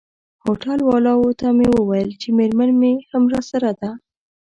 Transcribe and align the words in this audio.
هوټل 0.43 0.79
والاو 0.85 1.23
ته 1.39 1.47
مې 1.57 1.67
وویل 1.77 2.09
چي 2.21 2.29
میرمن 2.37 2.69
مي 2.81 2.93
هم 3.11 3.23
راسره 3.33 3.71
ده. 3.79 3.91